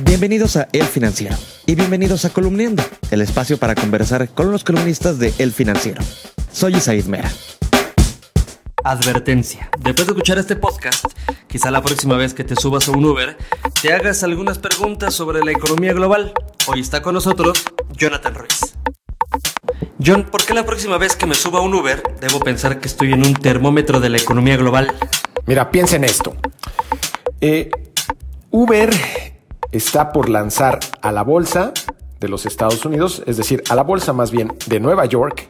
[0.00, 1.36] Bienvenidos a El Financiero
[1.66, 6.02] y bienvenidos a Columniendo, el espacio para conversar con los columnistas de El Financiero.
[6.50, 7.30] Soy Isaid Mera.
[8.82, 9.70] Advertencia.
[9.78, 11.04] Después de escuchar este podcast,
[11.46, 13.36] quizá la próxima vez que te subas a un Uber,
[13.80, 16.32] te hagas algunas preguntas sobre la economía global.
[16.66, 18.74] Hoy está con nosotros Jonathan Ruiz.
[20.04, 22.88] John, ¿por qué la próxima vez que me suba a un Uber debo pensar que
[22.88, 24.92] estoy en un termómetro de la economía global?
[25.46, 26.36] Mira, piensa en esto.
[27.40, 27.70] Eh,
[28.50, 28.90] Uber
[29.74, 31.72] está por lanzar a la bolsa
[32.20, 35.48] de los Estados Unidos, es decir, a la bolsa más bien de Nueva York,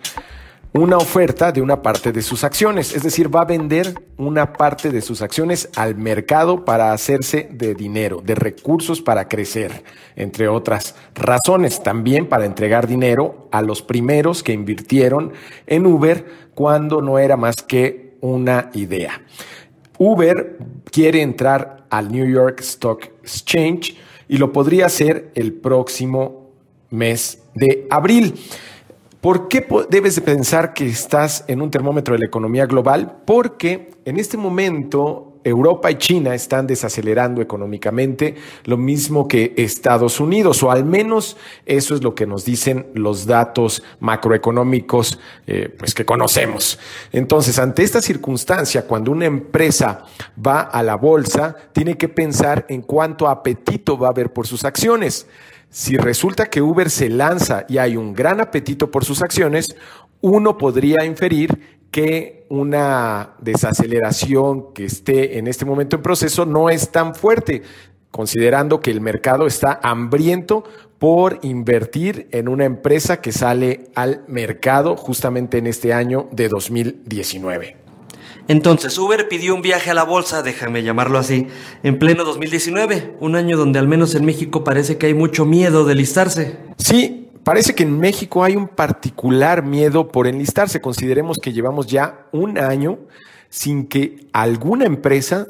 [0.73, 4.91] una oferta de una parte de sus acciones, es decir, va a vender una parte
[4.91, 9.84] de sus acciones al mercado para hacerse de dinero, de recursos para crecer,
[10.16, 15.32] entre otras razones, también para entregar dinero a los primeros que invirtieron
[15.66, 19.23] en Uber cuando no era más que una idea.
[19.98, 20.56] Uber
[20.91, 23.96] quiere entrar al New York Stock Exchange
[24.28, 26.51] y lo podría hacer el próximo
[26.91, 28.35] mes de abril.
[29.21, 33.23] ¿Por qué debes de pensar que estás en un termómetro de la economía global?
[33.24, 40.62] Porque en este momento Europa y China están desacelerando económicamente, lo mismo que Estados Unidos,
[40.62, 41.36] o al menos
[41.66, 46.78] eso es lo que nos dicen los datos macroeconómicos eh, pues que conocemos.
[47.12, 50.04] Entonces, ante esta circunstancia, cuando una empresa
[50.45, 54.64] va a la bolsa, tiene que pensar en cuánto apetito va a haber por sus
[54.64, 55.26] acciones.
[55.70, 59.76] Si resulta que Uber se lanza y hay un gran apetito por sus acciones,
[60.20, 66.91] uno podría inferir que una desaceleración que esté en este momento en proceso no es
[66.91, 67.62] tan fuerte,
[68.10, 70.64] considerando que el mercado está hambriento
[70.98, 77.76] por invertir en una empresa que sale al mercado justamente en este año de 2019.
[78.47, 81.47] Entonces, Uber pidió un viaje a la bolsa, déjame llamarlo así,
[81.82, 85.84] en pleno 2019, un año donde al menos en México parece que hay mucho miedo
[85.84, 86.58] de listarse.
[86.76, 90.81] Sí, parece que en México hay un particular miedo por enlistarse.
[90.81, 92.98] Consideremos que llevamos ya un año
[93.48, 95.46] sin que alguna empresa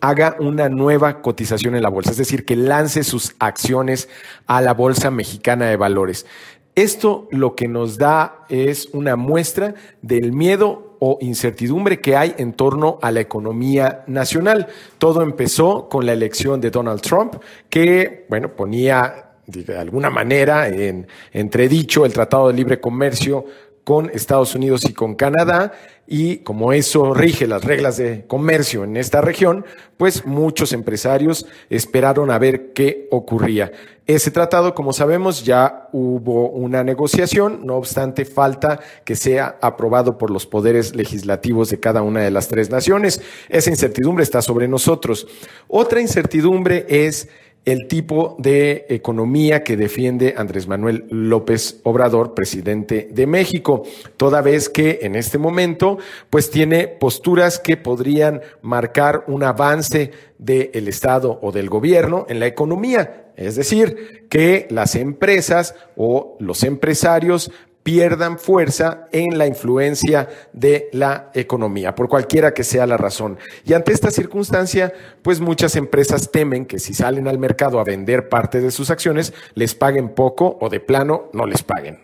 [0.00, 4.08] haga una nueva cotización en la bolsa, es decir, que lance sus acciones
[4.46, 6.26] a la Bolsa Mexicana de Valores.
[6.74, 12.52] Esto lo que nos da es una muestra del miedo o incertidumbre que hay en
[12.52, 14.66] torno a la economía nacional.
[14.98, 17.36] Todo empezó con la elección de Donald Trump,
[17.70, 23.44] que, bueno, ponía de alguna manera en entredicho el Tratado de Libre Comercio
[23.84, 25.72] con Estados Unidos y con Canadá,
[26.06, 29.64] y como eso rige las reglas de comercio en esta región,
[29.96, 33.72] pues muchos empresarios esperaron a ver qué ocurría.
[34.06, 40.30] Ese tratado, como sabemos, ya hubo una negociación, no obstante, falta que sea aprobado por
[40.30, 43.22] los poderes legislativos de cada una de las tres naciones.
[43.48, 45.26] Esa incertidumbre está sobre nosotros.
[45.68, 47.28] Otra incertidumbre es
[47.64, 53.84] el tipo de economía que defiende Andrés Manuel López Obrador, presidente de México,
[54.16, 55.98] toda vez que en este momento
[56.28, 62.46] pues tiene posturas que podrían marcar un avance del Estado o del gobierno en la
[62.46, 67.50] economía, es decir, que las empresas o los empresarios
[67.84, 73.38] pierdan fuerza en la influencia de la economía, por cualquiera que sea la razón.
[73.64, 78.28] Y ante esta circunstancia, pues muchas empresas temen que si salen al mercado a vender
[78.28, 82.00] parte de sus acciones, les paguen poco o de plano no les paguen.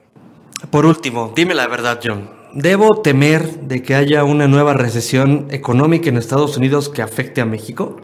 [0.71, 2.31] Por último, dime la verdad, John.
[2.53, 7.47] ¿Debo temer de que haya una nueva recesión económica en Estados Unidos que afecte a
[7.47, 7.97] México?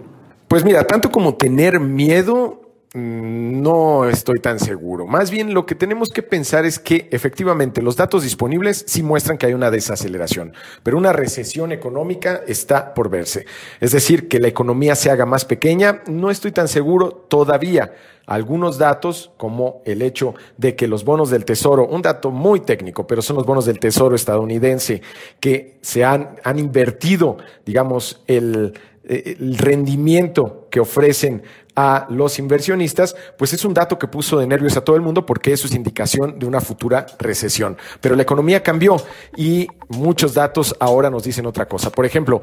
[0.49, 2.66] Pues mira, tanto como tener miedo,
[2.97, 5.07] no estoy tan seguro.
[5.07, 9.37] Más bien lo que tenemos que pensar es que efectivamente los datos disponibles sí muestran
[9.37, 13.45] que hay una desaceleración, pero una recesión económica está por verse.
[13.81, 17.93] Es decir, que la economía se haga más pequeña, no estoy tan seguro todavía.
[18.27, 23.07] Algunos datos, como el hecho de que los bonos del Tesoro, un dato muy técnico,
[23.07, 25.03] pero son los bonos del Tesoro estadounidense
[25.39, 28.75] que se han, han invertido, digamos, el
[29.07, 31.43] el rendimiento que ofrecen
[31.77, 35.27] a los inversionistas, pues es un dato que puso de nervios a todo el mundo
[35.27, 37.77] porque eso es indicación de una futura recesión.
[38.01, 38.97] Pero la economía cambió
[39.37, 41.91] y muchos datos ahora nos dicen otra cosa.
[41.91, 42.41] Por ejemplo,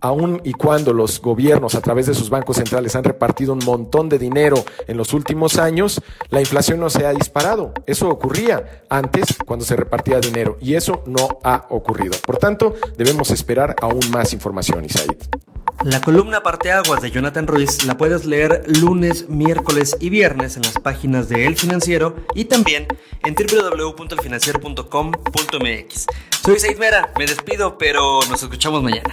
[0.00, 4.08] aun y cuando los gobiernos a través de sus bancos centrales han repartido un montón
[4.08, 7.72] de dinero en los últimos años, la inflación no se ha disparado.
[7.86, 12.16] Eso ocurría antes cuando se repartía dinero y eso no ha ocurrido.
[12.26, 15.51] Por tanto, debemos esperar aún más información, Isaid.
[15.84, 20.74] La columna Aguas de Jonathan Ruiz la puedes leer lunes, miércoles y viernes en las
[20.74, 22.86] páginas de El Financiero y también
[23.24, 26.06] en www.elfinanciero.com.mx.
[26.44, 29.12] Soy Said Mera, me despido, pero nos escuchamos mañana.